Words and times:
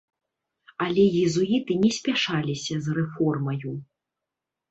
Але 0.85 1.03
езуіты 1.25 1.73
не 1.83 1.91
спяшаліся 1.97 2.79
з 2.87 2.97
рэформаю. 3.01 3.71